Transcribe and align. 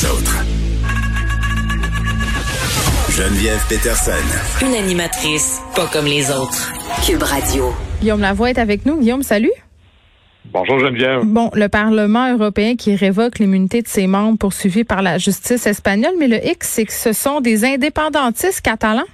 les 0.00 0.10
autres. 0.10 0.44
Geneviève 3.10 3.60
Peterson. 3.68 4.64
Une 4.64 4.74
animatrice 4.74 5.60
pas 5.74 5.86
comme 5.92 6.04
les 6.04 6.30
autres. 6.30 6.72
Cube 7.04 7.22
Radio. 7.22 7.72
Guillaume 8.00 8.20
Lavoie 8.20 8.50
est 8.50 8.58
avec 8.58 8.86
nous. 8.86 9.00
Guillaume, 9.00 9.22
salut. 9.22 9.52
Bonjour 10.52 10.78
Geneviève. 10.78 11.22
Bon, 11.24 11.50
le 11.54 11.68
Parlement 11.68 12.32
européen 12.32 12.76
qui 12.76 12.94
révoque 12.94 13.38
l'immunité 13.38 13.82
de 13.82 13.88
ses 13.88 14.06
membres 14.06 14.38
poursuivis 14.38 14.84
par 14.84 15.02
la 15.02 15.18
justice 15.18 15.66
espagnole, 15.66 16.14
mais 16.18 16.28
le 16.28 16.44
X, 16.46 16.68
c'est 16.68 16.84
que 16.84 16.92
ce 16.92 17.12
sont 17.12 17.40
des 17.40 17.64
indépendantistes 17.64 18.60
catalans. 18.60 19.06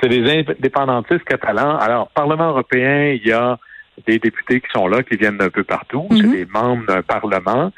C'est 0.00 0.08
des 0.08 0.28
indépendantistes 0.30 1.24
catalans. 1.24 1.76
Alors, 1.76 2.08
Parlement 2.08 2.48
européen, 2.48 3.12
il 3.12 3.26
y 3.26 3.32
a 3.32 3.58
des 4.06 4.18
députés 4.18 4.60
qui 4.60 4.66
sont 4.74 4.88
là, 4.88 5.02
qui 5.02 5.16
viennent 5.16 5.38
d'un 5.38 5.50
peu 5.50 5.64
partout. 5.64 6.06
C'est 6.10 6.22
mhm. 6.22 6.32
des 6.32 6.46
membres 6.46 6.86
d'un 6.86 7.02
Parlement. 7.02 7.70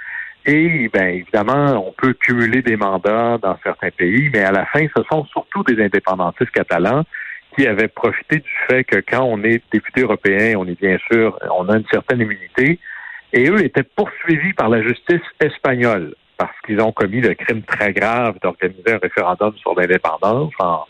Et 0.48 0.88
bien 0.92 1.08
évidemment, 1.08 1.84
on 1.88 1.92
peut 1.92 2.12
cumuler 2.12 2.62
des 2.62 2.76
mandats 2.76 3.36
dans 3.42 3.58
certains 3.64 3.90
pays, 3.90 4.30
mais 4.32 4.44
à 4.44 4.52
la 4.52 4.64
fin, 4.66 4.86
ce 4.96 5.02
sont 5.10 5.24
surtout 5.26 5.64
des 5.64 5.82
indépendantistes 5.82 6.52
catalans 6.52 7.02
qui 7.56 7.66
avaient 7.66 7.88
profité 7.88 8.36
du 8.38 8.50
fait 8.68 8.84
que 8.84 8.96
quand 8.96 9.24
on 9.24 9.42
est 9.42 9.60
député 9.72 10.02
européen, 10.02 10.54
on 10.56 10.66
est 10.68 10.80
bien 10.80 10.98
sûr, 11.10 11.36
on 11.50 11.68
a 11.68 11.76
une 11.78 11.86
certaine 11.90 12.20
immunité, 12.20 12.78
et 13.32 13.50
eux 13.50 13.64
étaient 13.64 13.82
poursuivis 13.82 14.52
par 14.52 14.68
la 14.68 14.82
justice 14.82 15.22
espagnole 15.40 16.14
parce 16.38 16.54
qu'ils 16.64 16.80
ont 16.80 16.92
commis 16.92 17.20
le 17.20 17.34
crime 17.34 17.62
très 17.62 17.92
grave 17.92 18.36
d'organiser 18.40 18.92
un 18.92 18.98
référendum 18.98 19.52
sur 19.56 19.74
l'indépendance 19.74 20.52
en 20.60 20.84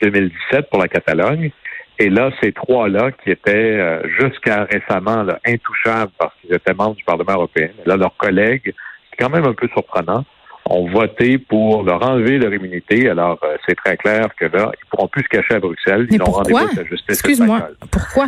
2017 0.00 0.70
pour 0.70 0.80
la 0.80 0.88
Catalogne. 0.88 1.50
Et 1.98 2.08
là, 2.08 2.30
ces 2.42 2.52
trois-là, 2.52 3.10
qui 3.12 3.30
étaient 3.30 3.52
euh, 3.52 4.02
jusqu'à 4.18 4.64
récemment 4.64 5.26
intouchables 5.44 6.12
parce 6.18 6.32
qu'ils 6.40 6.54
étaient 6.54 6.72
membres 6.72 6.94
du 6.94 7.04
Parlement 7.04 7.34
européen, 7.34 7.68
là, 7.84 7.96
leurs 7.96 8.16
collègues 8.16 8.72
quand 9.18 9.30
même 9.30 9.44
un 9.44 9.54
peu 9.54 9.68
surprenant, 9.68 10.24
ont 10.66 10.88
voté 10.88 11.38
pour 11.38 11.82
leur 11.82 12.02
enlever 12.02 12.38
leur 12.38 12.52
immunité. 12.54 13.08
Alors, 13.08 13.38
euh, 13.42 13.56
c'est 13.66 13.74
très 13.74 13.96
clair 13.96 14.28
que 14.38 14.44
là, 14.44 14.70
ils 14.80 14.88
pourront 14.88 15.08
plus 15.08 15.24
se 15.24 15.28
cacher 15.28 15.54
à 15.54 15.60
Bruxelles. 15.60 16.06
ils 16.10 16.22
ont 16.22 16.26
rendez-vous 16.26 16.58
avec 16.58 16.76
la 16.76 16.84
justice 16.84 17.08
Excuse-moi, 17.08 17.68
pourquoi? 17.90 18.26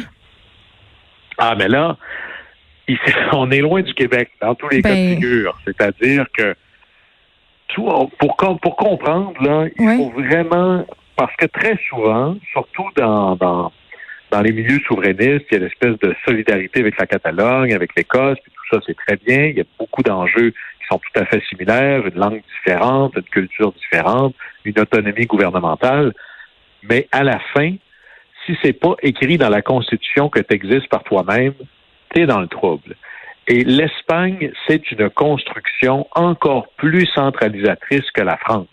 Ah, 1.38 1.55
mais 1.56 1.68
là, 1.68 1.96
on 3.32 3.50
est 3.50 3.60
loin 3.60 3.82
du 3.82 3.94
Québec 3.94 4.30
dans 4.40 4.55
tous 4.55 4.68
les 4.68 4.82
cas 4.82 4.90
de 4.90 4.94
ben. 4.94 5.14
figure. 5.14 5.58
C'est-à-dire 5.64 6.27
que 6.36 6.55
tout, 7.68 7.88
pour, 8.18 8.36
pour 8.36 8.77
comprendre, 8.77 9.32
là, 9.40 9.66
il 9.78 9.96
faut 9.96 10.10
vraiment 10.10 10.84
parce 11.16 11.34
que 11.36 11.46
très 11.46 11.78
souvent, 11.88 12.36
surtout 12.52 12.88
dans, 12.96 13.36
dans, 13.36 13.72
dans 14.30 14.40
les 14.40 14.52
milieux 14.52 14.80
souverainistes, 14.86 15.46
il 15.50 15.55
y 15.55 15.56
a 15.56 15.58
l'espèce 15.60 15.98
de 16.00 16.14
solidarité 16.27 16.80
avec 16.80 16.98
la 16.98 17.06
Catalogne, 17.06 17.72
avec 17.72 17.94
l'Écosse, 17.96 18.38
puis 18.42 18.52
tout 18.52 18.77
ça, 18.77 18.82
c'est 18.86 18.96
très 18.96 19.16
bien. 19.16 19.44
Il 19.46 19.56
y 19.56 19.60
a 19.60 19.64
beaucoup 19.78 20.02
d'enjeux 20.02 20.52
qui 20.84 20.94
sont 20.94 21.00
tout 21.00 21.20
à 21.20 21.24
fait 21.27 21.42
similaires, 21.48 22.06
une 22.06 22.18
langue 22.18 22.42
différente, 22.58 23.14
une 23.16 23.22
culture 23.22 23.72
différente, 23.72 24.34
une 24.64 24.78
autonomie 24.78 25.27
gouvernementale. 25.27 26.12
Mais 26.82 27.08
à 27.12 27.22
la 27.22 27.38
fin, 27.54 27.74
si 28.44 28.56
c'est 28.62 28.74
pas 28.74 28.94
écrit 29.02 29.38
dans 29.38 29.48
la 29.48 29.62
Constitution 29.62 30.28
que 30.28 30.40
tu 30.40 30.55
existes 30.55 30.88
par 30.88 31.02
toi-même, 31.05 31.55
tu 32.14 32.22
es 32.22 32.27
dans 32.27 32.40
le 32.40 32.48
trouble. 32.48 32.96
Et 33.46 33.64
l'Espagne, 33.64 34.52
c'est 34.66 34.90
une 34.90 35.10
construction 35.10 36.06
encore 36.14 36.68
plus 36.77 37.06
centralisatrice 37.14 38.10
que 38.12 38.22
la 38.22 38.36
France. 38.36 38.66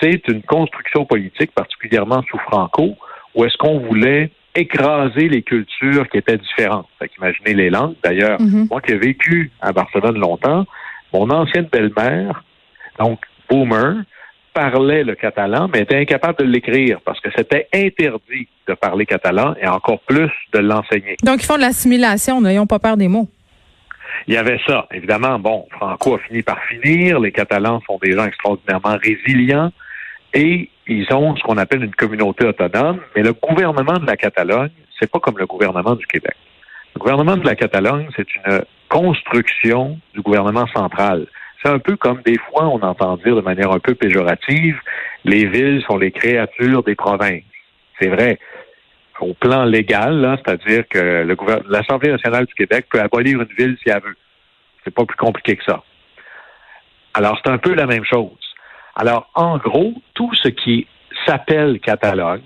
C'est 0.00 0.26
une 0.28 0.42
construction 0.42 1.04
politique, 1.04 1.52
particulièrement 1.52 2.22
sous 2.30 2.38
Franco, 2.38 2.96
où 3.34 3.44
est-ce 3.44 3.56
qu'on 3.56 3.78
voulait 3.78 4.30
écraser 4.54 5.28
les 5.28 5.42
cultures 5.42 6.08
qui 6.10 6.18
étaient 6.18 6.36
différentes. 6.36 6.86
Fait 6.98 7.10
imaginez 7.16 7.54
les 7.54 7.70
langues. 7.70 7.94
D'ailleurs, 8.02 8.40
mhm. 8.40 8.66
moi 8.70 8.80
qui 8.80 8.92
ai 8.92 8.98
vécu 8.98 9.50
à 9.60 9.72
Barcelone 9.72 10.18
longtemps, 10.18 10.66
mon 11.12 11.30
ancienne 11.30 11.68
belle-mère, 11.70 12.42
donc 12.98 13.20
boomer, 13.48 14.02
parlait 14.52 15.02
le 15.02 15.14
catalan, 15.14 15.68
mais 15.72 15.80
était 15.80 15.96
incapable 15.96 16.38
de 16.38 16.44
l'écrire 16.44 17.00
parce 17.04 17.20
que 17.20 17.30
c'était 17.34 17.68
interdit 17.72 18.48
de 18.68 18.74
parler 18.74 19.06
catalan 19.06 19.54
et 19.60 19.66
encore 19.66 20.00
plus 20.00 20.30
de 20.52 20.58
l'enseigner. 20.58 21.16
Donc, 21.22 21.42
ils 21.42 21.46
font 21.46 21.56
de 21.56 21.62
l'assimilation, 21.62 22.40
n'ayons 22.40 22.66
pas 22.66 22.78
peur 22.78 22.96
des 22.96 23.08
mots. 23.08 23.28
Il 24.26 24.34
y 24.34 24.36
avait 24.36 24.60
ça. 24.66 24.86
Évidemment, 24.92 25.38
bon, 25.38 25.66
Franco 25.70 26.14
a 26.14 26.18
fini 26.18 26.42
par 26.42 26.62
finir. 26.64 27.18
Les 27.18 27.32
Catalans 27.32 27.80
sont 27.86 27.98
des 28.02 28.12
gens 28.12 28.26
extraordinairement 28.26 28.98
résilients 29.02 29.72
et 30.34 30.68
ils 30.86 31.12
ont 31.12 31.34
ce 31.36 31.42
qu'on 31.42 31.56
appelle 31.56 31.84
une 31.84 31.94
communauté 31.94 32.46
autonome. 32.46 33.00
Mais 33.16 33.22
le 33.22 33.32
gouvernement 33.32 33.98
de 33.98 34.06
la 34.06 34.16
Catalogne, 34.16 34.70
c'est 35.00 35.10
pas 35.10 35.18
comme 35.18 35.38
le 35.38 35.46
gouvernement 35.46 35.94
du 35.94 36.06
Québec. 36.06 36.36
Le 36.94 37.00
gouvernement 37.00 37.36
de 37.36 37.44
la 37.44 37.54
Catalogne, 37.54 38.08
c'est 38.16 38.26
une 38.36 38.64
construction 38.88 39.98
du 40.14 40.20
gouvernement 40.20 40.66
central. 40.68 41.26
C'est 41.62 41.70
un 41.70 41.78
peu 41.78 41.96
comme 41.96 42.20
des 42.22 42.38
fois 42.38 42.66
on 42.66 42.80
entend 42.80 43.16
dire 43.18 43.36
de 43.36 43.40
manière 43.40 43.70
un 43.70 43.78
peu 43.78 43.94
péjorative, 43.94 44.78
les 45.24 45.46
villes 45.46 45.82
sont 45.88 45.96
les 45.96 46.10
créatures 46.10 46.82
des 46.82 46.94
provinces. 46.94 47.44
C'est 48.00 48.08
vrai. 48.08 48.38
Au 49.20 49.34
plan 49.34 49.64
légal, 49.64 50.36
c'est-à-dire 50.44 50.82
que 50.88 51.24
l'Assemblée 51.68 52.10
nationale 52.10 52.46
du 52.46 52.54
Québec 52.54 52.86
peut 52.90 53.00
abolir 53.00 53.40
une 53.40 53.48
ville 53.56 53.76
si 53.80 53.88
elle 53.88 54.02
veut. 54.02 54.16
C'est 54.82 54.92
pas 54.92 55.04
plus 55.04 55.16
compliqué 55.16 55.56
que 55.56 55.62
ça. 55.64 55.84
Alors, 57.14 57.38
c'est 57.44 57.52
un 57.52 57.58
peu 57.58 57.74
la 57.74 57.86
même 57.86 58.04
chose. 58.04 58.30
Alors, 58.96 59.30
en 59.34 59.58
gros, 59.58 59.94
tout 60.14 60.34
ce 60.34 60.48
qui 60.48 60.88
s'appelle 61.24 61.78
Catalogne, 61.78 62.42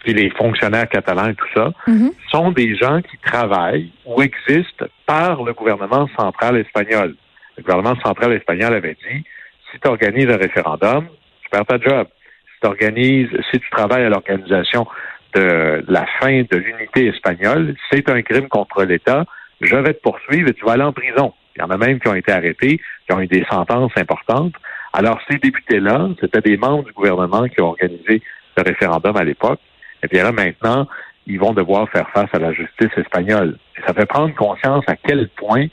puis 0.00 0.14
les 0.14 0.30
fonctionnaires 0.30 0.88
catalans 0.88 1.28
et 1.28 1.34
tout 1.34 1.48
ça, 1.54 1.72
mhm. 1.86 2.12
sont 2.30 2.50
des 2.50 2.74
gens 2.74 3.00
qui 3.02 3.16
travaillent 3.18 3.90
ou 4.04 4.22
existent 4.22 4.86
par 5.06 5.42
le 5.42 5.52
gouvernement 5.52 6.08
central 6.18 6.56
espagnol. 6.56 7.14
Le 7.56 7.62
gouvernement 7.62 7.98
central 8.00 8.32
espagnol 8.32 8.74
avait 8.74 8.96
dit, 9.10 9.24
si 9.70 9.78
tu 9.80 9.88
organises 9.88 10.28
un 10.28 10.36
référendum, 10.36 11.06
tu 11.42 11.50
perds 11.50 11.66
ta 11.66 11.78
job. 11.78 12.08
Si 12.46 12.60
tu 12.62 12.66
organises, 12.66 13.28
si 13.50 13.60
tu 13.60 13.70
travailles 13.70 14.04
à 14.04 14.08
l'organisation 14.08 14.86
de 15.34 15.84
la 15.86 16.06
fin 16.20 16.42
de 16.42 16.56
l'unité 16.56 17.06
espagnole, 17.06 17.76
c'est 17.90 18.08
un 18.08 18.22
crime 18.22 18.48
contre 18.48 18.84
l'État, 18.84 19.24
je 19.60 19.76
vais 19.76 19.94
te 19.94 20.00
poursuivre 20.00 20.48
et 20.48 20.54
tu 20.54 20.64
vas 20.64 20.72
aller 20.72 20.82
en 20.82 20.92
prison. 20.92 21.34
Il 21.56 21.60
y 21.60 21.64
en 21.64 21.70
a 21.70 21.76
même 21.76 22.00
qui 22.00 22.08
ont 22.08 22.14
été 22.14 22.32
arrêtés, 22.32 22.80
qui 23.06 23.12
ont 23.12 23.20
eu 23.20 23.26
des 23.26 23.44
sentences 23.50 23.92
importantes. 23.96 24.54
Alors, 24.92 25.20
ces 25.30 25.38
députés-là, 25.38 26.08
c'était 26.20 26.40
des 26.40 26.56
membres 26.56 26.84
du 26.84 26.92
gouvernement 26.92 27.46
qui 27.48 27.60
ont 27.60 27.68
organisé 27.68 28.22
le 28.56 28.62
référendum 28.62 29.16
à 29.16 29.24
l'époque. 29.24 29.60
Et 30.02 30.08
bien 30.08 30.24
là, 30.24 30.32
maintenant, 30.32 30.86
ils 31.26 31.38
vont 31.38 31.52
devoir 31.52 31.88
faire 31.90 32.08
face 32.10 32.28
à 32.32 32.38
la 32.38 32.52
justice 32.52 32.90
espagnole. 32.96 33.58
Ça 33.86 33.94
fait 33.94 34.06
prendre 34.06 34.34
conscience 34.34 34.84
à 34.86 34.96
quel 34.96 35.28
point 35.28 35.66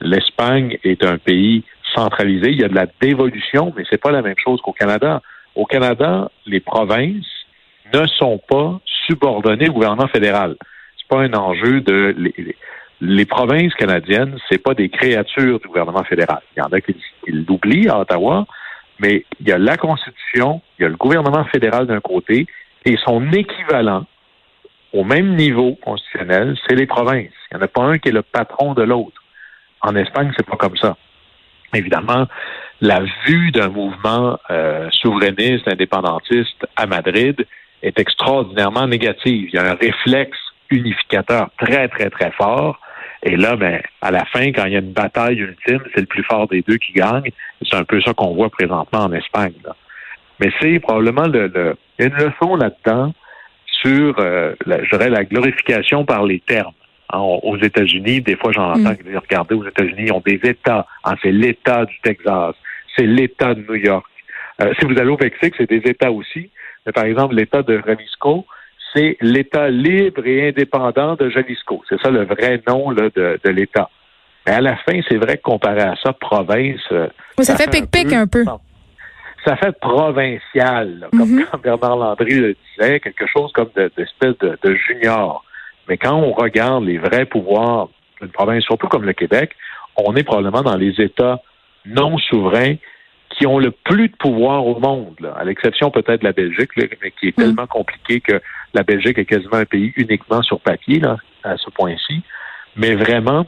l'Espagne 0.00 0.78
est 0.84 1.04
un 1.04 1.18
pays 1.18 1.64
centralisé. 1.94 2.50
Il 2.50 2.60
y 2.60 2.64
a 2.64 2.68
de 2.68 2.74
la 2.74 2.86
dévolution, 3.00 3.72
mais 3.76 3.84
c'est 3.90 4.00
pas 4.00 4.12
la 4.12 4.22
même 4.22 4.38
chose 4.38 4.60
qu'au 4.60 4.72
Canada. 4.72 5.22
Au 5.54 5.66
Canada, 5.66 6.30
les 6.46 6.60
provinces 6.60 7.26
ne 7.92 8.06
sont 8.06 8.40
pas 8.48 8.80
subordonnées 9.06 9.68
au 9.68 9.72
gouvernement 9.72 10.08
fédéral. 10.08 10.56
C'est 10.96 11.08
pas 11.08 11.22
un 11.22 11.32
enjeu 11.34 11.80
de 11.80 12.14
les, 12.16 12.56
les 13.00 13.24
provinces 13.24 13.74
canadiennes, 13.74 14.36
c'est 14.48 14.62
pas 14.62 14.74
des 14.74 14.88
créatures 14.88 15.58
du 15.58 15.66
gouvernement 15.66 16.04
fédéral. 16.04 16.40
Il 16.56 16.60
y 16.60 16.62
en 16.62 16.68
a 16.68 16.80
qui, 16.80 16.94
qui 16.94 17.32
l'oublient 17.32 17.88
à 17.88 18.00
Ottawa, 18.00 18.46
mais 18.98 19.24
il 19.40 19.48
y 19.48 19.52
a 19.52 19.58
la 19.58 19.76
Constitution, 19.76 20.60
il 20.78 20.82
y 20.82 20.84
a 20.84 20.88
le 20.88 20.96
gouvernement 20.96 21.44
fédéral 21.44 21.86
d'un 21.86 22.00
côté, 22.00 22.46
et 22.84 22.96
son 23.04 23.32
équivalent 23.32 24.06
au 24.92 25.04
même 25.04 25.36
niveau 25.36 25.76
constitutionnel, 25.82 26.56
c'est 26.66 26.74
les 26.74 26.86
provinces. 26.86 27.32
Il 27.50 27.56
n'y 27.56 27.62
en 27.62 27.64
a 27.64 27.68
pas 27.68 27.82
un 27.82 27.98
qui 27.98 28.08
est 28.08 28.12
le 28.12 28.22
patron 28.22 28.74
de 28.74 28.82
l'autre. 28.82 29.22
En 29.82 29.94
Espagne, 29.94 30.32
c'est 30.36 30.46
pas 30.46 30.56
comme 30.56 30.76
ça. 30.76 30.96
Évidemment, 31.72 32.26
la 32.80 33.00
vue 33.26 33.52
d'un 33.52 33.68
mouvement 33.68 34.38
euh, 34.50 34.88
souverainiste, 34.90 35.68
indépendantiste 35.68 36.66
à 36.76 36.86
Madrid 36.86 37.46
est 37.82 37.98
extraordinairement 37.98 38.88
négative. 38.88 39.48
Il 39.52 39.54
y 39.54 39.58
a 39.58 39.70
un 39.70 39.74
réflexe 39.74 40.38
unificateur 40.70 41.50
très, 41.58 41.88
très, 41.88 42.10
très 42.10 42.30
fort. 42.32 42.80
Et 43.22 43.36
là, 43.36 43.54
ben, 43.56 43.80
à 44.00 44.10
la 44.10 44.24
fin, 44.24 44.46
quand 44.52 44.64
il 44.64 44.72
y 44.72 44.76
a 44.76 44.80
une 44.80 44.92
bataille 44.92 45.38
ultime, 45.38 45.82
c'est 45.94 46.00
le 46.00 46.06
plus 46.06 46.24
fort 46.24 46.48
des 46.48 46.62
deux 46.62 46.78
qui 46.78 46.92
gagne. 46.92 47.30
C'est 47.62 47.76
un 47.76 47.84
peu 47.84 48.00
ça 48.00 48.14
qu'on 48.14 48.34
voit 48.34 48.50
présentement 48.50 49.04
en 49.04 49.12
Espagne. 49.12 49.52
Mais 50.40 50.50
c'est 50.60 50.80
probablement 50.80 51.26
le, 51.26 51.76
une 51.98 52.14
leçon 52.14 52.56
là-dedans 52.56 53.12
sur, 53.66 54.18
euh, 54.18 54.54
la, 54.66 54.82
je 54.84 54.90
dirais, 54.90 55.10
la 55.10 55.24
glorification 55.24 56.04
par 56.04 56.24
les 56.24 56.40
termes. 56.40 56.72
Hein, 57.12 57.18
aux 57.18 57.56
États-Unis, 57.56 58.20
des 58.20 58.36
fois, 58.36 58.52
j'en 58.52 58.70
entends 58.70 58.90
mm. 58.90 59.16
regardez, 59.16 59.54
aux 59.54 59.66
États-Unis, 59.66 60.04
ils 60.06 60.12
ont 60.12 60.22
des 60.24 60.40
États. 60.44 60.86
Hein, 61.04 61.14
c'est 61.22 61.32
l'État 61.32 61.84
du 61.84 61.98
Texas, 62.02 62.54
c'est 62.96 63.06
l'État 63.06 63.54
de 63.54 63.62
New 63.62 63.74
York. 63.74 64.06
Euh, 64.62 64.72
si 64.78 64.86
vous 64.86 64.98
allez 64.98 65.10
au 65.10 65.18
Mexique, 65.18 65.54
c'est 65.56 65.68
des 65.68 65.82
États 65.90 66.12
aussi. 66.12 66.50
Mais 66.86 66.92
par 66.92 67.04
exemple, 67.04 67.34
l'État 67.34 67.62
de 67.62 67.82
Jalisco, 67.84 68.46
c'est 68.94 69.16
l'État 69.20 69.68
libre 69.70 70.24
et 70.26 70.48
indépendant 70.48 71.14
de 71.16 71.28
Jalisco. 71.30 71.82
C'est 71.88 72.00
ça 72.00 72.10
le 72.10 72.24
vrai 72.24 72.62
nom 72.66 72.90
là, 72.90 73.08
de, 73.14 73.40
de 73.42 73.50
l'État. 73.50 73.90
Mais 74.46 74.52
à 74.52 74.60
la 74.60 74.76
fin, 74.76 75.00
c'est 75.08 75.16
vrai 75.16 75.36
que 75.36 75.42
comparé 75.42 75.80
à 75.80 75.94
ça, 76.02 76.12
province. 76.12 76.80
Euh, 76.92 77.08
ça, 77.40 77.56
fait 77.56 77.70
pic-pic 77.70 78.12
un, 78.12 78.26
peu. 78.26 78.44
Ça 79.44 79.56
fait 79.56 79.78
provincial, 79.80 81.08
comme 81.12 81.30
mhm. 81.30 81.46
quand 81.50 81.62
Bernard 81.62 81.96
Landry 81.96 82.34
le 82.34 82.56
disait, 82.76 83.00
quelque 83.00 83.26
chose 83.26 83.50
comme 83.52 83.70
d'espèce 83.74 84.36
de, 84.38 84.58
de, 84.62 84.74
junior. 84.74 85.44
Mais 85.88 85.96
quand 85.96 86.14
on 86.14 86.32
regarde 86.32 86.84
les 86.84 86.98
vrais 86.98 87.24
pouvoirs 87.24 87.88
d'une 88.20 88.30
province, 88.30 88.62
surtout 88.64 88.88
comme 88.88 89.04
le 89.04 89.14
Québec, 89.14 89.52
on 89.96 90.14
est 90.14 90.24
probablement 90.24 90.62
dans 90.62 90.76
les 90.76 91.00
États 91.00 91.40
non 91.86 92.18
souverains 92.18 92.76
qui 93.30 93.46
ont 93.46 93.58
le 93.58 93.70
plus 93.70 94.08
de 94.08 94.16
pouvoir 94.16 94.66
au 94.66 94.78
monde, 94.78 95.32
à 95.36 95.44
l'exception 95.44 95.90
peut-être 95.90 96.20
de 96.20 96.26
la 96.26 96.32
Belgique, 96.32 96.70
mais 96.76 97.10
qui 97.12 97.28
est 97.28 97.38
mm. 97.38 97.42
tellement 97.42 97.66
compliqué 97.66 98.20
que 98.20 98.40
la 98.74 98.82
Belgique 98.82 99.18
est 99.18 99.24
quasiment 99.24 99.56
un 99.56 99.64
pays 99.64 99.92
uniquement 99.96 100.42
sur 100.42 100.60
papier, 100.60 100.98
là, 101.00 101.16
à 101.44 101.56
ce 101.56 101.70
point-ci. 101.70 102.22
Mais 102.76 102.94
vraiment, 102.94 103.46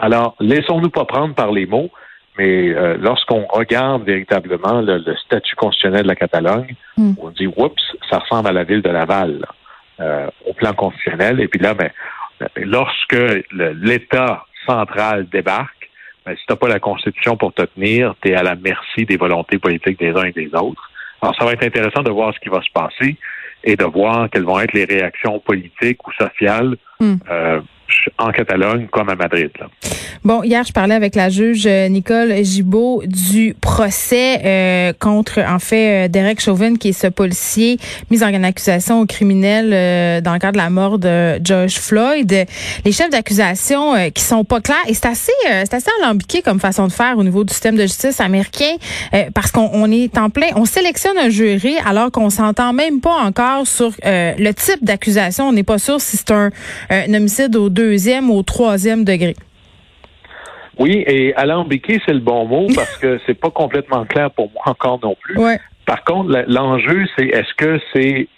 alors, 0.00 0.36
laissons-nous 0.40 0.90
pas 0.90 1.04
prendre 1.04 1.34
par 1.34 1.52
les 1.52 1.66
mots, 1.66 1.90
mais 2.38 2.68
euh, 2.68 2.96
lorsqu'on 2.98 3.46
regarde 3.46 4.04
véritablement 4.04 4.80
le, 4.80 5.02
statut 5.24 5.56
constitutionnel 5.56 6.02
de 6.02 6.08
la 6.08 6.16
Catalogne, 6.16 6.74
mm. 6.96 7.12
on 7.20 7.30
dit, 7.30 7.46
oups, 7.46 7.82
ça 8.10 8.18
ressemble 8.18 8.48
à 8.48 8.52
la 8.52 8.64
ville 8.64 8.82
de 8.82 8.90
Laval, 8.90 9.46
euh, 10.00 10.28
au 10.46 10.52
plan 10.52 10.72
constitutionnel. 10.72 11.40
Et 11.40 11.48
puis 11.48 11.60
là, 11.60 11.74
ben, 11.74 11.90
lorsque 12.56 13.16
l'État 13.52 14.44
central 14.66 15.26
débarque, 15.28 15.90
ben, 16.24 16.36
si 16.36 16.44
tu 16.46 16.52
n'as 16.52 16.56
pas 16.56 16.68
la 16.68 16.80
Constitution 16.80 17.36
pour 17.36 17.54
te 17.54 17.62
tenir, 17.62 18.14
tu 18.20 18.30
es 18.30 18.34
à 18.34 18.42
la 18.42 18.56
merci 18.56 19.06
des 19.06 19.16
volontés 19.16 19.58
politiques 19.58 19.98
des 19.98 20.10
uns 20.10 20.24
et 20.24 20.32
des 20.32 20.50
autres. 20.54 20.90
Alors, 21.22 21.34
ça 21.36 21.44
va 21.44 21.52
être 21.52 21.64
intéressant 21.64 22.02
de 22.02 22.10
voir 22.10 22.34
ce 22.34 22.40
qui 22.40 22.48
va 22.48 22.60
se 22.62 22.70
passer 22.72 23.16
et 23.64 23.76
de 23.76 23.84
voir 23.84 24.28
quelles 24.30 24.44
vont 24.44 24.60
être 24.60 24.72
les 24.74 24.84
réactions 24.84 25.40
politiques 25.40 26.06
ou 26.06 26.12
sociales 26.12 26.76
hmm. 27.00 27.14
euh, 27.30 27.60
en 28.18 28.30
Catalogne 28.30 28.86
comme 28.90 29.08
à 29.08 29.14
Madrid. 29.14 29.50
Bon, 30.24 30.42
hier, 30.42 30.64
je 30.64 30.72
parlais 30.72 30.94
avec 30.94 31.14
la 31.14 31.28
juge 31.28 31.66
euh, 31.66 31.88
Nicole 31.88 32.34
Gibault 32.42 33.02
du 33.06 33.54
procès 33.60 34.40
euh, 34.44 34.92
contre, 34.98 35.40
en 35.40 35.60
fait, 35.60 36.06
euh, 36.06 36.08
Derek 36.08 36.40
Chauvin, 36.40 36.74
qui 36.74 36.88
est 36.88 36.92
ce 36.92 37.06
policier 37.06 37.78
mis 38.10 38.24
en 38.24 38.42
accusation 38.42 39.00
au 39.00 39.06
criminel 39.06 40.22
dans 40.22 40.32
le 40.32 40.38
cadre 40.38 40.54
de 40.54 40.58
la 40.58 40.70
mort 40.70 40.98
de 40.98 41.38
George 41.44 41.74
Floyd. 41.74 42.46
Les 42.84 42.92
chefs 42.92 43.10
d'accusation 43.10 43.94
qui 44.12 44.22
sont 44.22 44.44
pas 44.44 44.60
clairs, 44.60 44.82
et 44.88 44.94
c'est 44.94 45.06
assez, 45.06 45.32
c'est 45.44 45.74
assez 45.74 45.90
alambiqué 46.02 46.42
comme 46.42 46.58
façon 46.58 46.88
de 46.88 46.92
faire 46.92 47.16
au 47.16 47.22
niveau 47.22 47.44
du 47.44 47.52
système 47.52 47.76
de 47.76 47.82
justice 47.82 48.20
américain, 48.20 48.74
parce 49.34 49.52
qu'on 49.52 49.90
est 49.90 50.18
en 50.18 50.30
plein, 50.30 50.48
on 50.56 50.64
sélectionne 50.64 51.18
un 51.18 51.28
jury 51.28 51.76
alors 51.86 52.10
qu'on 52.10 52.30
s'entend 52.30 52.72
même 52.72 53.00
pas 53.00 53.16
encore 53.22 53.66
sur 53.66 53.92
le 54.04 54.52
type 54.52 54.82
d'accusation. 54.84 55.48
On 55.48 55.52
n'est 55.52 55.62
pas 55.62 55.78
sûr 55.78 56.00
si 56.00 56.16
c'est 56.16 56.32
un, 56.32 56.50
un 56.90 57.14
homicide 57.14 57.54
au 57.56 57.68
deuxième 57.76 58.30
ou 58.30 58.38
au 58.38 58.42
troisième 58.42 59.04
degré. 59.04 59.34
Oui, 60.78 61.04
et 61.06 61.34
alambiqué, 61.34 62.00
c'est 62.04 62.12
le 62.12 62.20
bon 62.20 62.44
mot 62.46 62.66
parce 62.74 62.96
que 62.98 63.18
c'est 63.26 63.38
pas 63.38 63.50
complètement 63.50 64.04
clair 64.04 64.30
pour 64.30 64.50
moi 64.52 64.62
encore 64.66 64.98
non 65.02 65.16
plus. 65.20 65.36
Par 65.86 66.04
contre, 66.04 66.44
l'enjeu, 66.48 67.06
c'est 67.16 67.26
est-ce 67.26 67.54
que 67.54 67.80
c'est 67.92 68.28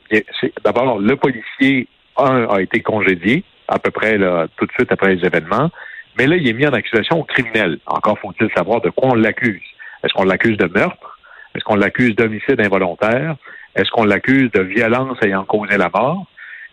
d'abord 0.64 0.98
le 0.98 1.16
policier 1.16 1.88
un 2.16 2.46
a 2.48 2.60
été 2.60 2.80
congédié 2.80 3.44
à 3.68 3.78
peu 3.78 3.90
près 3.90 4.18
là, 4.18 4.46
tout 4.56 4.66
de 4.66 4.72
suite 4.72 4.90
après 4.90 5.14
les 5.14 5.24
événements, 5.24 5.70
mais 6.16 6.26
là 6.26 6.36
il 6.36 6.48
est 6.48 6.52
mis 6.52 6.66
en 6.66 6.72
accusation 6.72 7.20
au 7.20 7.24
criminel. 7.24 7.78
Encore 7.86 8.18
faut-il 8.18 8.48
savoir 8.56 8.80
de 8.80 8.90
quoi 8.90 9.10
on 9.12 9.14
l'accuse. 9.14 9.62
Est-ce 10.02 10.12
qu'on 10.14 10.24
l'accuse 10.24 10.56
de 10.56 10.66
meurtre? 10.66 11.18
Est-ce 11.54 11.64
qu'on 11.64 11.76
l'accuse 11.76 12.14
d'homicide 12.16 12.60
involontaire? 12.60 13.36
Est-ce 13.76 13.90
qu'on 13.90 14.04
l'accuse 14.04 14.50
de 14.52 14.62
violence 14.62 15.18
ayant 15.22 15.44
causé 15.44 15.76
la 15.76 15.90
mort? 15.94 16.26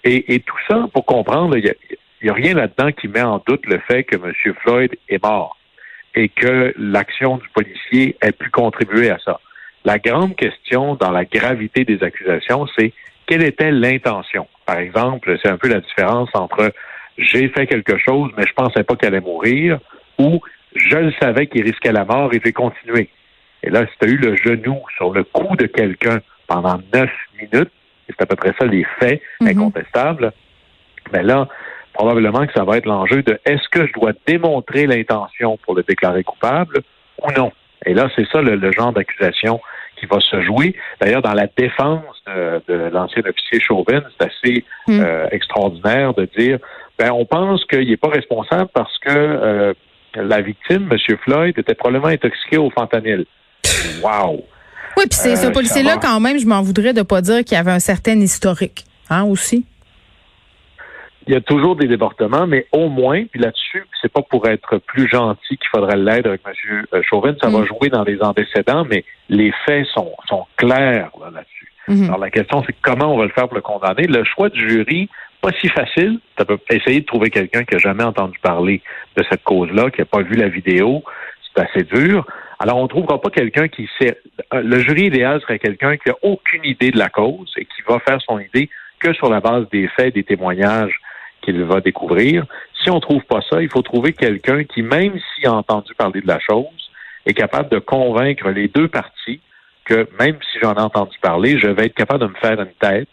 Et, 0.03 0.35
et 0.35 0.39
tout 0.39 0.57
ça 0.67 0.85
pour 0.93 1.05
comprendre, 1.05 1.57
il 1.57 1.65
y 1.65 1.69
a, 1.69 1.73
il 2.21 2.25
n'y 2.25 2.29
a 2.29 2.33
rien 2.33 2.53
là-dedans 2.53 2.91
qui 2.91 3.07
met 3.07 3.21
en 3.21 3.41
doute 3.45 3.65
le 3.65 3.79
fait 3.79 4.03
que 4.03 4.15
M. 4.15 4.33
Floyd 4.61 4.95
est 5.09 5.23
mort 5.23 5.57
et 6.15 6.29
que 6.29 6.73
l'action 6.77 7.37
du 7.37 7.47
policier 7.49 8.15
ait 8.21 8.31
pu 8.31 8.49
contribuer 8.49 9.09
à 9.09 9.17
ça. 9.23 9.39
La 9.83 9.99
grande 9.99 10.35
question 10.35 10.95
dans 10.95 11.11
la 11.11 11.25
gravité 11.25 11.83
des 11.83 12.01
accusations, 12.01 12.65
c'est 12.77 12.93
quelle 13.27 13.43
était 13.43 13.71
l'intention? 13.71 14.47
Par 14.65 14.77
exemple, 14.77 15.37
c'est 15.41 15.49
un 15.49 15.57
peu 15.57 15.67
la 15.67 15.81
différence 15.81 16.29
entre 16.33 16.71
j'ai 17.17 17.49
fait 17.49 17.67
quelque 17.67 17.97
chose, 17.97 18.31
mais 18.37 18.45
je 18.47 18.53
pensais 18.53 18.83
pas 18.83 18.95
qu'elle 18.95 19.13
allait 19.13 19.23
mourir, 19.23 19.79
ou 20.17 20.41
je 20.75 20.97
le 20.97 21.13
savais 21.21 21.47
qu'il 21.47 21.63
risquait 21.63 21.91
la 21.91 22.05
mort 22.05 22.33
et 22.33 22.41
j'ai 22.43 22.51
continué. 22.51 23.09
Et 23.63 23.69
là, 23.69 23.85
si 23.85 23.97
tu 23.99 24.07
as 24.07 24.11
eu 24.11 24.17
le 24.17 24.35
genou 24.37 24.81
sur 24.95 25.13
le 25.13 25.23
cou 25.23 25.55
de 25.55 25.65
quelqu'un 25.65 26.19
pendant 26.47 26.79
neuf 26.93 27.11
minutes, 27.39 27.71
et 28.07 28.13
c'est 28.13 28.21
à 28.21 28.25
peu 28.25 28.35
près 28.35 28.53
ça 28.59 28.65
les 28.65 28.85
faits 28.99 29.21
mm-hmm. 29.41 29.49
incontestables, 29.49 30.33
mais 31.11 31.19
ben 31.19 31.27
là, 31.27 31.47
probablement 31.95 32.45
que 32.45 32.53
ça 32.53 32.63
va 32.63 32.77
être 32.77 32.85
l'enjeu 32.85 33.23
de 33.23 33.39
est-ce 33.45 33.67
que 33.69 33.87
je 33.87 33.93
dois 33.93 34.11
démontrer 34.27 34.85
l'intention 34.85 35.57
pour 35.63 35.73
le 35.75 35.83
déclarer 35.83 36.23
coupable 36.23 36.81
ou 37.23 37.31
non. 37.31 37.51
Et 37.85 37.93
là, 37.93 38.09
c'est 38.15 38.27
ça 38.31 38.41
le, 38.41 38.71
genre 38.71 38.91
d'accusation 38.91 39.61
qui 39.97 40.05
va 40.05 40.19
se 40.19 40.41
jouer. 40.41 40.75
D'ailleurs, 40.99 41.21
dans 41.21 41.33
la 41.33 41.47
défense 41.57 42.03
de, 42.27 42.89
l'ancien 42.91 43.23
officier 43.25 43.61
Chauvin, 43.61 44.01
c'est 44.19 44.25
assez 44.25 44.65
hmm. 44.87 44.99
euh, 45.01 45.27
extraordinaire 45.31 46.13
de 46.13 46.27
dire, 46.37 46.59
ben, 46.99 47.11
on 47.11 47.25
pense 47.25 47.63
qu'il 47.65 47.87
n'est 47.87 47.97
pas 47.97 48.09
responsable 48.09 48.69
parce 48.73 48.97
que 48.99 49.09
euh, 49.09 49.73
la 50.15 50.41
victime, 50.41 50.89
M. 50.91 51.17
Floyd, 51.23 51.57
était 51.57 51.75
probablement 51.75 52.07
intoxiqué 52.07 52.57
au 52.57 52.69
fentanyl. 52.71 53.25
Wow! 54.03 54.43
Oui, 54.97 55.03
puis 55.09 55.19
c'est 55.19 55.35
ce 55.35 55.47
euh, 55.47 55.51
policier-là, 55.51 55.97
quand 56.01 56.19
même, 56.19 56.39
je 56.39 56.45
m'en 56.45 56.61
voudrais 56.61 56.93
de 56.93 57.03
pas 57.03 57.21
dire 57.21 57.43
qu'il 57.43 57.55
y 57.55 57.59
avait 57.59 57.71
un 57.71 57.79
certain 57.79 58.19
historique, 58.19 58.85
hein, 59.09 59.23
aussi 59.23 59.65
il 61.27 61.33
y 61.33 61.37
a 61.37 61.41
toujours 61.41 61.75
des 61.75 61.87
débordements, 61.87 62.45
mais 62.45 62.67
au 62.71 62.87
moins, 62.89 63.25
puis 63.25 63.39
là-dessus, 63.39 63.83
c'est 64.01 64.11
pas 64.11 64.21
pour 64.21 64.47
être 64.47 64.77
plus 64.77 65.07
gentil 65.07 65.57
qu'il 65.57 65.67
faudrait 65.69 65.97
l'aider 65.97 66.29
avec 66.29 66.41
M. 66.45 67.03
Chauvin, 67.03 67.33
ça 67.41 67.49
va 67.49 67.59
mm. 67.59 67.65
jouer 67.65 67.89
dans 67.89 68.03
les 68.03 68.21
antécédents, 68.21 68.85
mais 68.85 69.03
les 69.29 69.51
faits 69.65 69.87
sont, 69.87 70.11
sont 70.27 70.45
clairs 70.55 71.09
là-dessus. 71.33 71.71
Mm-hmm. 71.87 72.05
Alors 72.05 72.19
la 72.19 72.29
question, 72.29 72.63
c'est 72.65 72.75
comment 72.81 73.13
on 73.13 73.17
va 73.17 73.25
le 73.25 73.31
faire 73.31 73.47
pour 73.47 73.55
le 73.55 73.61
condamner? 73.61 74.07
Le 74.07 74.23
choix 74.23 74.49
du 74.49 74.69
jury, 74.69 75.09
pas 75.41 75.51
si 75.59 75.67
facile. 75.69 76.19
Tu 76.37 76.45
peux 76.45 76.57
essayer 76.69 77.01
de 77.01 77.05
trouver 77.05 77.29
quelqu'un 77.29 77.63
qui 77.63 77.75
a 77.75 77.79
jamais 77.79 78.03
entendu 78.03 78.37
parler 78.39 78.81
de 79.15 79.23
cette 79.29 79.43
cause-là, 79.43 79.89
qui 79.91 80.01
n'a 80.01 80.05
pas 80.05 80.21
vu 80.21 80.35
la 80.35 80.47
vidéo. 80.47 81.03
C'est 81.55 81.63
assez 81.63 81.83
dur. 81.83 82.25
Alors, 82.59 82.77
on 82.77 82.83
ne 82.83 82.87
trouvera 82.87 83.19
pas 83.19 83.29
quelqu'un 83.29 83.67
qui 83.67 83.89
sait. 83.99 84.17
Le 84.51 84.79
jury 84.79 85.05
idéal 85.05 85.41
serait 85.41 85.59
quelqu'un 85.59 85.97
qui 85.97 86.09
n'a 86.09 86.15
aucune 86.21 86.63
idée 86.63 86.91
de 86.91 86.97
la 86.97 87.09
cause 87.09 87.51
et 87.57 87.65
qui 87.65 87.81
va 87.87 87.99
faire 87.99 88.21
son 88.21 88.39
idée 88.39 88.69
que 88.99 89.13
sur 89.13 89.29
la 89.29 89.39
base 89.39 89.67
des 89.71 89.87
faits, 89.89 90.15
des 90.15 90.23
témoignages 90.23 90.99
qu'il 91.45 91.63
va 91.63 91.79
découvrir. 91.79 92.45
Si 92.83 92.89
on 92.89 92.99
trouve 92.99 93.23
pas 93.23 93.41
ça, 93.49 93.61
il 93.61 93.69
faut 93.69 93.81
trouver 93.81 94.13
quelqu'un 94.13 94.63
qui, 94.63 94.81
même 94.81 95.13
s'il 95.35 95.47
a 95.47 95.53
entendu 95.53 95.93
parler 95.95 96.21
de 96.21 96.27
la 96.27 96.39
chose, 96.39 96.65
est 97.25 97.33
capable 97.33 97.69
de 97.69 97.79
convaincre 97.79 98.49
les 98.49 98.67
deux 98.67 98.87
parties 98.87 99.39
que 99.85 100.07
même 100.19 100.37
si 100.51 100.59
j'en 100.61 100.73
ai 100.73 100.81
entendu 100.81 101.17
parler, 101.21 101.59
je 101.59 101.67
vais 101.67 101.85
être 101.85 101.95
capable 101.95 102.21
de 102.21 102.27
me 102.27 102.35
faire 102.35 102.59
une 102.59 102.73
tête 102.79 103.07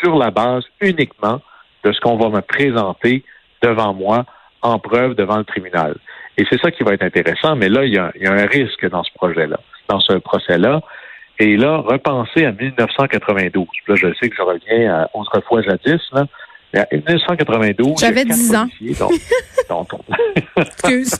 sur 0.00 0.16
la 0.16 0.30
base 0.30 0.64
uniquement 0.80 1.40
de 1.82 1.92
ce 1.92 2.00
qu'on 2.00 2.16
va 2.16 2.28
me 2.28 2.40
présenter 2.40 3.24
devant 3.62 3.92
moi 3.92 4.24
en 4.62 4.78
preuve 4.78 5.14
devant 5.14 5.38
le 5.38 5.44
tribunal. 5.44 5.96
Et 6.38 6.44
c'est 6.48 6.60
ça 6.60 6.70
qui 6.70 6.82
va 6.82 6.94
être 6.94 7.02
intéressant, 7.02 7.56
mais 7.56 7.68
là, 7.68 7.84
il 7.84 7.94
y 7.94 7.98
a, 7.98 8.12
un 8.32 8.46
risque 8.46 8.88
dans 8.88 9.04
ce 9.04 9.12
projet-là, 9.14 9.58
dans 9.88 10.00
ce 10.00 10.14
procès-là. 10.14 10.80
Et 11.38 11.56
là, 11.56 11.78
repenser 11.78 12.44
à 12.46 12.52
1992. 12.52 13.66
Là, 13.88 13.94
je 13.96 14.14
sais 14.14 14.28
que 14.28 14.36
je 14.36 14.42
reviens 14.42 14.94
à 14.94 15.10
autrefois 15.14 15.62
jadis, 15.62 16.00
là, 16.12 16.26
1992, 16.74 18.00
j'avais 18.00 18.24
10 18.24 18.54
ans. 18.54 18.68
Excuse. 20.56 21.18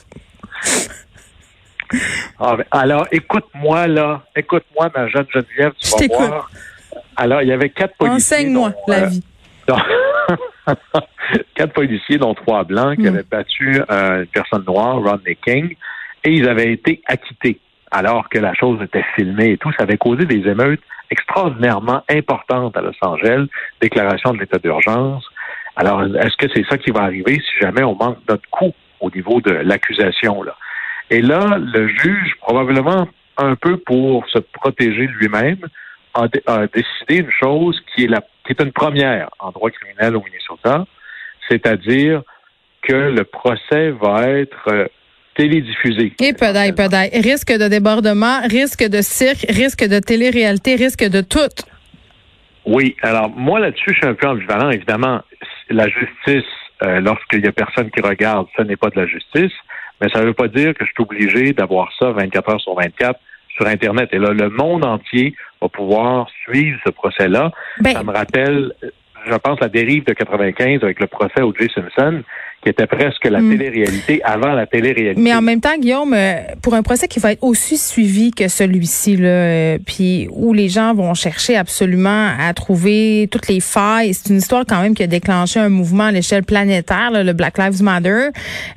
Ah, 2.39 2.57
alors, 2.71 3.07
écoute-moi, 3.11 3.87
là. 3.87 4.23
Écoute-moi, 4.35 4.89
ma 4.93 5.07
jeune 5.07 5.27
Geneviève, 5.31 5.71
tu 5.79 6.07
vas 6.07 6.17
voir. 6.17 6.51
Alors, 7.15 7.41
il 7.43 7.47
y 7.47 7.51
avait 7.51 7.69
quatre 7.69 7.95
policiers. 7.95 8.37
Enseigne-moi 8.37 8.73
la 8.87 9.03
euh, 9.03 9.05
vie. 9.05 9.23
quatre 11.55 11.73
policiers, 11.73 12.17
dont 12.17 12.33
trois 12.33 12.63
blancs, 12.63 12.97
qui 12.97 13.03
mm. 13.03 13.07
avaient 13.07 13.23
battu 13.29 13.81
euh, 13.89 14.21
une 14.21 14.27
personne 14.27 14.63
noire, 14.65 14.95
Rodney 14.95 15.37
King, 15.45 15.75
et 16.23 16.31
ils 16.31 16.49
avaient 16.49 16.73
été 16.73 17.01
acquittés 17.05 17.59
alors 17.91 18.29
que 18.29 18.39
la 18.39 18.53
chose 18.53 18.81
était 18.81 19.05
filmée 19.15 19.51
et 19.51 19.57
tout. 19.57 19.71
Ça 19.77 19.83
avait 19.83 19.97
causé 19.97 20.25
des 20.25 20.49
émeutes 20.49 20.81
extraordinairement 21.09 22.03
importantes 22.09 22.75
à 22.75 22.81
Los 22.81 22.95
Angeles, 23.01 23.47
déclaration 23.79 24.33
de 24.33 24.39
l'état 24.39 24.57
d'urgence, 24.57 25.23
alors, 25.75 26.03
est-ce 26.03 26.37
que 26.37 26.47
c'est 26.53 26.65
ça 26.69 26.77
qui 26.77 26.91
va 26.91 27.01
arriver 27.01 27.35
si 27.35 27.59
jamais 27.59 27.83
on 27.83 27.95
manque 27.95 28.19
notre 28.29 28.49
coup 28.49 28.73
au 29.01 29.09
niveau 29.11 29.41
de 29.41 29.51
l'accusation? 29.51 30.41
Là? 30.43 30.55
Et 31.09 31.21
là, 31.21 31.57
le 31.59 31.87
juge, 31.87 32.35
probablement 32.39 33.07
un 33.37 33.55
peu 33.55 33.77
pour 33.77 34.27
se 34.29 34.39
protéger 34.39 35.07
lui-même, 35.07 35.59
a, 36.13 36.27
décidé 36.67 37.23
une 37.23 37.31
chose 37.31 37.79
qui 37.93 38.05
est, 38.05 38.07
la, 38.07 38.21
qui 38.45 38.53
est 38.53 38.61
une 38.61 38.71
première 38.71 39.29
en 39.39 39.51
droit 39.51 39.69
criminel 39.69 40.15
au 40.15 40.23
Minnesota, 40.23 40.85
c'est-à-dire 41.49 42.21
que 42.81 42.93
le 42.93 43.23
procès 43.25 43.89
va 43.91 44.29
être 44.29 44.67
euh, 44.69 44.85
télédiffusé. 45.35 46.13
Et 46.21 46.33
Risque 47.19 47.51
de 47.51 47.67
débordement, 47.67 48.39
risque 48.49 48.87
de 48.87 49.01
cirque, 49.01 49.45
risque 49.49 49.85
de 49.85 49.99
télé-réalité, 49.99 50.75
risque 50.75 51.03
de 51.03 51.19
tout. 51.19 51.65
Oui, 52.65 52.95
alors 53.01 53.29
moi 53.29 53.59
là-dessus, 53.59 53.91
je 53.91 53.95
suis 53.95 54.07
un 54.07 54.13
peu 54.13 54.27
ambivalent. 54.27 54.69
Évidemment, 54.69 55.21
la 55.69 55.87
justice, 55.87 56.49
euh, 56.83 56.99
lorsqu'il 56.99 57.43
y 57.43 57.47
a 57.47 57.51
personne 57.51 57.89
qui 57.91 58.01
regarde, 58.01 58.47
ce 58.57 58.63
n'est 58.63 58.75
pas 58.75 58.89
de 58.89 58.99
la 58.99 59.07
justice, 59.07 59.53
mais 60.01 60.09
ça 60.09 60.21
ne 60.21 60.25
veut 60.25 60.33
pas 60.33 60.47
dire 60.47 60.73
que 60.73 60.85
je 60.85 60.91
suis 60.91 61.03
obligé 61.03 61.53
d'avoir 61.53 61.91
ça 61.97 62.11
24 62.11 62.49
heures 62.49 62.61
sur 62.61 62.75
24 62.75 63.19
sur 63.55 63.67
Internet. 63.67 64.09
Et 64.11 64.19
là, 64.19 64.31
le 64.31 64.49
monde 64.49 64.85
entier 64.85 65.35
va 65.61 65.69
pouvoir 65.69 66.27
suivre 66.43 66.79
ce 66.85 66.91
procès-là. 66.91 67.51
Ben 67.79 67.93
ça 67.93 68.03
me 68.03 68.11
rappelle, 68.11 68.73
je 69.25 69.35
pense, 69.35 69.59
la 69.61 69.69
dérive 69.69 70.05
de 70.05 70.13
95 70.13 70.83
avec 70.83 70.99
le 70.99 71.07
procès 71.07 71.41
O.J. 71.41 71.69
Simpson, 71.73 72.23
qui 72.65 72.71
était 72.71 72.87
presque 72.87 73.23
la 73.25 73.41
hmm. 73.41 73.51
télé-réalité 73.51 74.21
avant 74.23 74.53
la 74.53 74.65
télé-réalité. 74.65 75.21
Mais 75.21 75.35
en 75.35 75.41
même 75.43 75.61
temps, 75.61 75.77
Guillaume, 75.77 76.15
euh, 76.15 76.37
pour 76.63 76.73
un 76.73 76.81
procès 76.81 77.07
qui 77.07 77.19
va 77.19 77.33
être 77.33 77.43
aussi 77.43 77.77
suivi 77.77 78.31
que 78.31 78.47
celui-ci, 78.47 79.17
là, 79.17 79.27
euh, 79.27 79.77
puis 79.85 80.27
où 80.31 80.51
les 80.51 80.67
gens 80.67 80.95
vont 80.95 81.13
chercher 81.13 81.57
absolument 81.57 82.31
à 82.39 82.51
trouver 82.55 83.27
toutes 83.29 83.47
les 83.49 83.59
failles, 83.59 84.15
c'est 84.15 84.31
une 84.31 84.37
histoire 84.37 84.63
quand 84.67 84.81
même 84.81 84.95
qui 84.95 85.03
a 85.03 85.07
déclenché 85.07 85.59
un 85.59 85.69
mouvement 85.69 86.05
à 86.05 86.11
l'échelle 86.11 86.43
planétaire, 86.43 87.11
le 87.11 87.33
Black 87.33 87.59
Lives 87.59 87.83
Matter. 87.83 88.29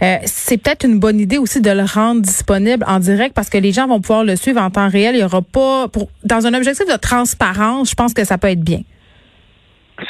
Euh, 0.02 0.16
c'est 0.26 0.58
peut-être 0.58 0.84
une 0.84 0.98
bonne 0.98 1.18
idée 1.18 1.38
aussi 1.38 1.62
de 1.62 1.70
le 1.70 1.84
rendre 1.84 2.20
disponible 2.20 2.84
en 2.86 2.98
direct 2.98 3.32
parce 3.34 3.48
que 3.48 3.56
les 3.56 3.72
gens 3.72 3.86
vont 3.86 4.02
pouvoir 4.02 4.22
le 4.22 4.36
suivre 4.36 4.60
en 4.60 4.68
temps 4.68 4.90
réel. 4.90 5.14
Il 5.14 5.20
y 5.20 5.24
aura 5.24 5.40
pas, 5.40 5.88
pour, 5.88 6.10
dans 6.24 6.46
un 6.46 6.52
objectif 6.52 6.86
de 6.86 6.98
transparence, 6.98 7.88
je 7.88 7.94
pense 7.94 8.12
que 8.12 8.24
ça 8.24 8.36
peut 8.36 8.48
être 8.48 8.60
bien. 8.60 8.82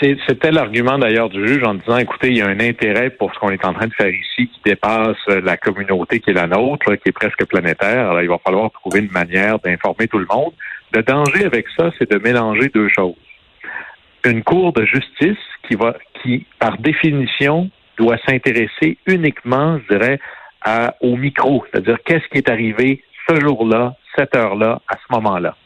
C'était 0.00 0.50
l'argument 0.50 0.98
d'ailleurs 0.98 1.30
du 1.30 1.46
juge 1.46 1.64
en 1.64 1.74
disant, 1.74 1.96
écoutez, 1.96 2.28
il 2.28 2.36
y 2.36 2.42
a 2.42 2.46
un 2.46 2.60
intérêt 2.60 3.10
pour 3.10 3.32
ce 3.32 3.38
qu'on 3.38 3.50
est 3.50 3.64
en 3.64 3.72
train 3.72 3.86
de 3.86 3.94
faire 3.94 4.12
ici 4.12 4.48
qui 4.48 4.60
dépasse 4.64 5.16
la 5.26 5.56
communauté 5.56 6.20
qui 6.20 6.30
est 6.30 6.34
la 6.34 6.46
nôtre, 6.46 6.94
qui 6.96 7.08
est 7.08 7.12
presque 7.12 7.44
planétaire. 7.46 8.10
Alors, 8.10 8.20
il 8.20 8.28
va 8.28 8.38
falloir 8.38 8.70
trouver 8.70 9.00
une 9.00 9.10
manière 9.10 9.58
d'informer 9.60 10.06
tout 10.06 10.18
le 10.18 10.26
monde. 10.30 10.52
Le 10.92 11.02
danger 11.02 11.46
avec 11.46 11.66
ça, 11.76 11.90
c'est 11.98 12.10
de 12.10 12.18
mélanger 12.18 12.68
deux 12.68 12.88
choses. 12.90 13.16
Une 14.26 14.42
cour 14.42 14.72
de 14.74 14.84
justice 14.84 15.38
qui 15.66 15.74
va, 15.74 15.94
qui, 16.22 16.46
par 16.58 16.76
définition, 16.78 17.70
doit 17.96 18.18
s'intéresser 18.26 18.98
uniquement, 19.06 19.78
je 19.78 19.96
dirais, 19.96 20.20
à, 20.62 20.94
au 21.00 21.16
micro, 21.16 21.64
c'est-à-dire 21.70 21.98
qu'est-ce 22.04 22.28
qui 22.28 22.38
est 22.38 22.50
arrivé 22.50 23.02
ce 23.28 23.40
jour-là, 23.40 23.94
cette 24.16 24.36
heure-là, 24.36 24.80
à 24.88 24.96
ce 24.96 25.14
moment-là 25.14 25.56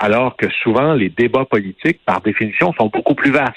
alors 0.00 0.36
que 0.36 0.48
souvent 0.62 0.94
les 0.94 1.08
débats 1.08 1.44
politiques, 1.44 2.00
par 2.04 2.20
définition, 2.20 2.72
sont 2.74 2.86
beaucoup 2.86 3.14
plus 3.14 3.30
vastes. 3.30 3.54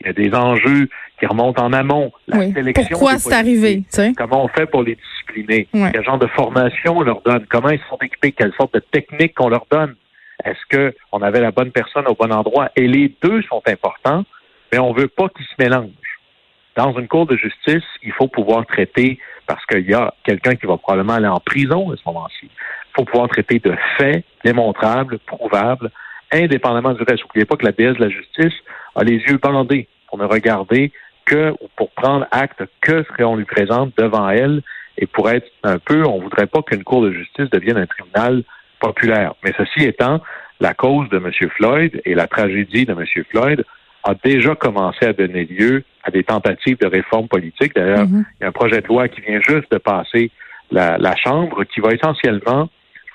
Il 0.00 0.06
y 0.06 0.10
a 0.10 0.12
des 0.12 0.32
enjeux 0.34 0.88
qui 1.18 1.26
remontent 1.26 1.62
en 1.62 1.72
amont. 1.72 2.12
La 2.28 2.52
sélection 2.52 2.86
Pourquoi 2.90 3.18
c'est 3.18 3.32
arrivé? 3.32 3.82
Comment 4.16 4.44
on 4.44 4.48
fait 4.48 4.66
pour 4.66 4.82
les 4.82 4.96
discipliner? 4.96 5.68
Quel 5.72 6.04
genre 6.04 6.18
de 6.18 6.28
formation 6.28 6.98
on 6.98 7.02
leur 7.02 7.20
donne? 7.22 7.44
Comment 7.48 7.70
ils 7.70 7.80
sont 7.90 7.98
équipés? 8.02 8.32
Quelle 8.32 8.52
sorte 8.54 8.74
de 8.74 8.80
technique 8.80 9.34
qu'on 9.34 9.48
leur 9.48 9.66
donne? 9.70 9.94
Est-ce 10.44 10.92
qu'on 11.10 11.22
avait 11.22 11.40
la 11.40 11.50
bonne 11.50 11.72
personne 11.72 12.06
au 12.06 12.14
bon 12.14 12.32
endroit? 12.32 12.70
Et 12.76 12.86
les 12.86 13.12
deux 13.22 13.42
sont 13.42 13.62
importants, 13.66 14.24
mais 14.70 14.78
on 14.78 14.94
ne 14.94 15.00
veut 15.00 15.08
pas 15.08 15.28
qu'ils 15.30 15.46
se 15.46 15.54
mélangent. 15.58 15.90
Dans 16.76 16.96
une 16.96 17.08
cour 17.08 17.26
de 17.26 17.36
justice, 17.36 17.82
il 18.04 18.12
faut 18.12 18.28
pouvoir 18.28 18.64
traiter, 18.66 19.18
parce 19.48 19.66
qu'il 19.66 19.90
y 19.90 19.94
a 19.94 20.14
quelqu'un 20.22 20.54
qui 20.54 20.66
va 20.66 20.76
probablement 20.76 21.14
aller 21.14 21.26
en 21.26 21.40
prison 21.40 21.90
à 21.90 21.96
ce 21.96 22.02
moment-ci, 22.06 22.48
faut 22.98 23.04
pouvoir 23.04 23.28
traiter 23.28 23.60
de 23.60 23.74
faits 23.96 24.24
démontrables, 24.44 25.18
prouvables, 25.20 25.90
indépendamment 26.32 26.92
du 26.92 27.02
reste. 27.02 27.22
N'oubliez 27.24 27.44
pas 27.44 27.56
que 27.56 27.64
la 27.64 27.72
déesse 27.72 27.96
de 27.96 28.04
la 28.04 28.10
justice 28.10 28.54
a 28.96 29.04
les 29.04 29.16
yeux 29.16 29.38
bandés 29.38 29.88
pour 30.08 30.18
ne 30.18 30.24
regarder 30.24 30.92
que, 31.24 31.52
ou 31.60 31.68
pour 31.76 31.90
prendre 31.90 32.26
acte 32.30 32.62
que 32.80 33.04
ce 33.04 33.16
qu'on 33.16 33.36
lui 33.36 33.44
présente 33.44 33.92
devant 33.96 34.28
elle. 34.28 34.62
Et 34.96 35.06
pour 35.06 35.30
être 35.30 35.46
un 35.62 35.78
peu, 35.78 36.04
on 36.06 36.20
voudrait 36.20 36.46
pas 36.46 36.62
qu'une 36.62 36.82
cour 36.82 37.02
de 37.02 37.12
justice 37.12 37.48
devienne 37.50 37.76
un 37.76 37.86
tribunal 37.86 38.42
populaire. 38.80 39.34
Mais 39.44 39.52
ceci 39.56 39.86
étant, 39.86 40.20
la 40.60 40.74
cause 40.74 41.08
de 41.10 41.18
M. 41.18 41.30
Floyd 41.50 42.00
et 42.04 42.14
la 42.14 42.26
tragédie 42.26 42.84
de 42.84 42.92
M. 42.92 43.04
Floyd 43.30 43.64
a 44.02 44.14
déjà 44.24 44.54
commencé 44.56 45.06
à 45.06 45.12
donner 45.12 45.44
lieu 45.44 45.84
à 46.02 46.10
des 46.10 46.24
tentatives 46.24 46.78
de 46.78 46.86
réforme 46.86 47.28
politique. 47.28 47.74
D'ailleurs, 47.76 48.06
mm-hmm. 48.06 48.24
il 48.40 48.42
y 48.42 48.44
a 48.44 48.48
un 48.48 48.52
projet 48.52 48.80
de 48.80 48.86
loi 48.88 49.08
qui 49.08 49.20
vient 49.20 49.40
juste 49.40 49.70
de 49.70 49.78
passer 49.78 50.30
la, 50.70 50.98
la 50.98 51.14
Chambre 51.16 51.64
qui 51.64 51.80
va 51.80 51.92
essentiellement 51.92 52.68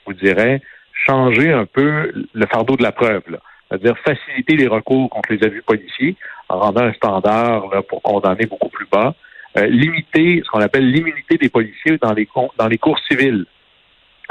vous 0.06 0.14
dirais, 0.14 0.62
changer 1.06 1.52
un 1.52 1.66
peu 1.66 2.12
le 2.34 2.46
fardeau 2.46 2.76
de 2.76 2.84
la 2.84 2.92
preuve. 2.92 3.24
C'est-à-dire 3.68 3.98
faciliter 4.00 4.56
les 4.56 4.68
recours 4.68 5.10
contre 5.10 5.34
les 5.34 5.44
abus 5.44 5.64
policiers 5.64 6.16
en 6.50 6.60
rendant 6.60 6.84
un 6.84 6.94
standard 6.94 7.70
pour 7.90 8.02
condamner 8.02 8.46
beaucoup 8.46 8.70
plus 8.70 8.88
bas. 8.92 9.16
Euh, 9.56 9.68
limiter 9.68 10.42
ce 10.44 10.50
qu'on 10.50 10.62
appelle 10.62 10.90
l'immunité 10.90 11.38
des 11.38 11.50
policiers 11.50 12.00
dans 12.00 12.14
les, 12.14 12.28
dans 12.58 12.68
les 12.68 12.80
cours 12.80 13.00
civiles. 13.08 13.46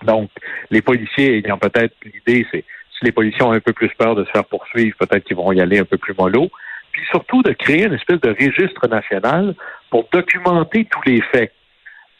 Donc, 0.02 0.30
les 0.70 0.82
policiers 0.82 1.38
ayant 1.38 1.58
peut-être 1.58 1.94
l'idée, 2.04 2.44
c'est 2.50 2.64
si 2.98 3.04
les 3.04 3.12
policiers 3.12 3.42
ont 3.42 3.52
un 3.52 3.60
peu 3.60 3.72
plus 3.72 3.90
peur 3.96 4.16
de 4.16 4.24
se 4.24 4.30
faire 4.30 4.44
poursuivre, 4.44 4.96
peut-être 4.98 5.24
qu'ils 5.24 5.36
vont 5.36 5.52
y 5.52 5.60
aller 5.60 5.78
un 5.78 5.84
peu 5.84 5.96
plus 5.96 6.14
mollo. 6.18 6.50
Puis 6.90 7.02
surtout 7.10 7.42
de 7.42 7.52
créer 7.52 7.86
une 7.86 7.94
espèce 7.94 8.20
de 8.20 8.30
registre 8.30 8.88
national 8.88 9.54
pour 9.90 10.08
documenter 10.12 10.86
tous 10.90 11.02
les 11.06 11.20
faits 11.32 11.52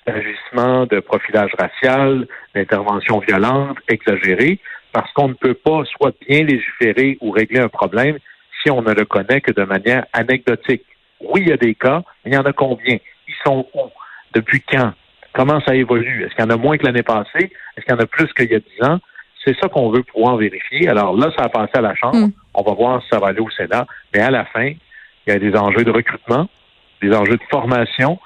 d'agissement, 0.06 0.86
de 0.86 1.00
profilage 1.00 1.52
racial, 1.58 2.26
d'intervention 2.54 3.20
violente, 3.20 3.78
exagérée, 3.88 4.58
parce 4.92 5.10
qu'on 5.12 5.28
ne 5.28 5.34
peut 5.34 5.54
pas 5.54 5.82
soit 5.84 6.14
bien 6.28 6.44
légiférer 6.44 7.18
ou 7.20 7.30
régler 7.30 7.60
un 7.60 7.68
problème 7.68 8.18
si 8.62 8.70
on 8.70 8.82
ne 8.82 8.92
le 8.92 9.04
connaît 9.04 9.40
que 9.40 9.52
de 9.52 9.64
manière 9.64 10.06
anecdotique. 10.12 10.84
Oui, 11.20 11.42
il 11.42 11.48
y 11.48 11.52
a 11.52 11.56
des 11.56 11.74
cas, 11.74 12.02
mais 12.24 12.32
il 12.32 12.34
y 12.34 12.38
en 12.38 12.42
a 12.42 12.52
combien? 12.52 12.98
Ils 13.28 13.34
sont 13.44 13.66
où? 13.74 13.90
Depuis 14.34 14.60
quand? 14.60 14.92
Comment 15.32 15.60
ça 15.60 15.74
évolue? 15.74 16.24
Est-ce 16.24 16.34
qu'il 16.34 16.44
y 16.44 16.46
en 16.46 16.50
a 16.50 16.56
moins 16.56 16.76
que 16.76 16.84
l'année 16.84 17.02
passée? 17.02 17.50
Est-ce 17.76 17.84
qu'il 17.84 17.94
y 17.94 17.96
en 17.96 18.00
a 18.00 18.06
plus 18.06 18.32
qu'il 18.34 18.50
y 18.50 18.54
a 18.54 18.58
dix 18.58 18.82
ans? 18.82 18.98
C'est 19.44 19.58
ça 19.60 19.68
qu'on 19.68 19.90
veut 19.90 20.02
pouvoir 20.02 20.36
vérifier. 20.36 20.88
Alors 20.88 21.16
là, 21.16 21.30
ça 21.36 21.44
a 21.44 21.48
passé 21.48 21.72
à 21.74 21.80
la 21.80 21.94
Chambre. 21.94 22.16
Mm. 22.16 22.32
On 22.54 22.62
va 22.62 22.74
voir 22.74 23.02
si 23.02 23.08
ça 23.08 23.18
va 23.18 23.28
aller 23.28 23.40
au 23.40 23.50
Sénat. 23.50 23.86
Mais 24.14 24.20
à 24.20 24.30
la 24.30 24.44
fin, 24.46 24.66
il 24.66 25.32
y 25.32 25.32
a 25.32 25.38
des 25.38 25.56
enjeux 25.56 25.84
de 25.84 25.90
recrutement, 25.90 26.48
des 27.00 27.14
enjeux 27.14 27.36
de 27.36 27.44
formation, 27.50 28.18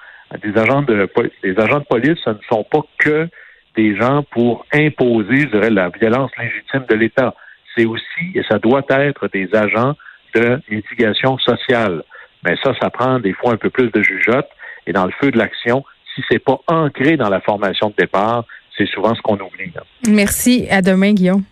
des 0.42 0.58
agents 0.58 0.82
de 0.82 1.08
des 1.42 1.58
agents 1.58 1.80
de 1.80 1.84
police, 1.84 2.18
ce 2.24 2.30
ne 2.30 2.38
sont 2.48 2.64
pas 2.64 2.80
que 2.98 3.28
des 3.76 3.96
gens 3.96 4.22
pour 4.30 4.64
imposer, 4.72 5.42
je 5.42 5.46
dirais, 5.48 5.70
la 5.70 5.90
violence 5.90 6.30
légitime 6.38 6.84
de 6.88 6.94
l'État. 6.94 7.34
C'est 7.76 7.84
aussi, 7.84 8.32
et 8.34 8.42
ça 8.48 8.58
doit 8.58 8.82
être, 8.88 9.28
des 9.28 9.54
agents 9.54 9.94
de 10.34 10.60
mitigation 10.70 11.38
sociale. 11.38 12.02
Mais 12.44 12.56
ça, 12.62 12.72
ça 12.80 12.90
prend 12.90 13.18
des 13.20 13.34
fois 13.34 13.52
un 13.52 13.56
peu 13.56 13.70
plus 13.70 13.90
de 13.90 14.02
jugeote. 14.02 14.48
Et 14.86 14.92
dans 14.92 15.04
le 15.04 15.12
feu 15.20 15.30
de 15.30 15.38
l'action, 15.38 15.84
si 16.14 16.22
c'est 16.30 16.38
pas 16.38 16.58
ancré 16.68 17.16
dans 17.16 17.28
la 17.28 17.40
formation 17.40 17.90
de 17.90 17.94
départ, 17.98 18.44
c'est 18.76 18.88
souvent 18.88 19.14
ce 19.14 19.20
qu'on 19.20 19.34
oublie. 19.34 19.72
Merci. 20.08 20.66
À 20.70 20.80
demain, 20.80 21.12
Guillaume. 21.12 21.44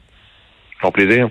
Mon 0.83 0.90
plaisir. 0.90 1.28